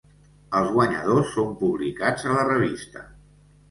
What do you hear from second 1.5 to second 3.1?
publicats a la revista.